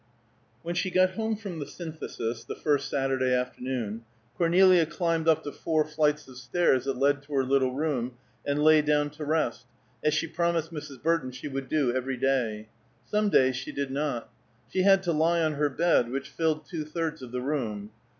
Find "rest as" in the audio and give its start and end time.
9.25-10.15